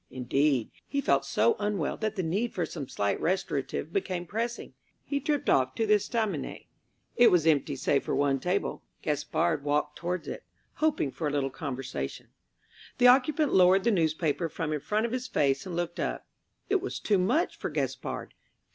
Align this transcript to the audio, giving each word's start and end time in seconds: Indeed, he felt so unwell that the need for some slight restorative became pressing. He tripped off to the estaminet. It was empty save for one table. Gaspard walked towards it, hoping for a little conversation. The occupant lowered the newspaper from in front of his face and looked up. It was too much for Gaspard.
Indeed, 0.09 0.71
he 0.87 0.99
felt 0.99 1.25
so 1.25 1.55
unwell 1.59 1.95
that 1.97 2.15
the 2.15 2.23
need 2.23 2.55
for 2.55 2.65
some 2.65 2.87
slight 2.89 3.21
restorative 3.21 3.93
became 3.93 4.25
pressing. 4.25 4.73
He 5.05 5.19
tripped 5.19 5.47
off 5.47 5.75
to 5.75 5.85
the 5.85 5.93
estaminet. 5.93 6.65
It 7.17 7.29
was 7.29 7.45
empty 7.45 7.75
save 7.75 8.03
for 8.03 8.15
one 8.15 8.39
table. 8.39 8.81
Gaspard 9.03 9.63
walked 9.63 9.99
towards 9.99 10.27
it, 10.27 10.43
hoping 10.77 11.11
for 11.11 11.27
a 11.27 11.31
little 11.31 11.51
conversation. 11.51 12.29
The 12.97 13.09
occupant 13.09 13.53
lowered 13.53 13.83
the 13.83 13.91
newspaper 13.91 14.49
from 14.49 14.73
in 14.73 14.79
front 14.79 15.05
of 15.05 15.11
his 15.11 15.27
face 15.27 15.67
and 15.67 15.75
looked 15.75 15.99
up. 15.99 16.25
It 16.67 16.81
was 16.81 16.99
too 16.99 17.19
much 17.19 17.55
for 17.59 17.69
Gaspard. 17.69 18.33